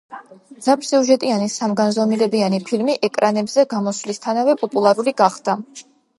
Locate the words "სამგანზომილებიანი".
1.55-2.61